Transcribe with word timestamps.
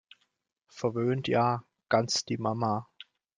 Verwöhnt 0.71 1.27
ja- 1.27 1.63
ganz 1.91 2.25
die 2.25 2.39
Mama! 2.39 2.87